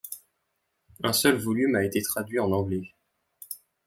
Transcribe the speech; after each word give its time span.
Un 1.03 1.13
seul 1.13 1.35
volume 1.37 1.75
a 1.75 1.85
été 1.85 2.01
traduit 2.01 2.39
en 2.39 2.51
anglais. 2.51 2.91